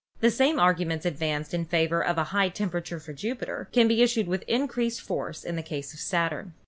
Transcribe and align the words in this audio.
The 0.19 0.31
same 0.31 0.59
arguments 0.59 1.05
advanced 1.05 1.53
in 1.53 1.63
favor 1.65 2.03
of 2.03 2.17
a 2.17 2.23
high 2.33 2.49
temperature 2.49 2.99
for 2.99 3.13
Jupiter 3.13 3.69
can 3.71 3.87
be 3.87 3.93
used 3.93 4.17
with 4.25 4.41
increased 4.47 4.99
force 4.99 5.43
in 5.43 5.55
the 5.55 5.61
case 5.61 5.93
of 5.93 5.99
Saturn. 5.99 6.55